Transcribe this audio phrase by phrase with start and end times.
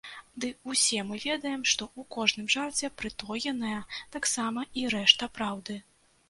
[0.43, 3.75] Ды ўсе мы ведаем, што ў кожным жарце прытоеная
[4.17, 5.79] таксама і рэшта праўды.